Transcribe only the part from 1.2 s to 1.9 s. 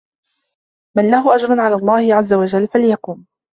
أَجْرٌ عَلَى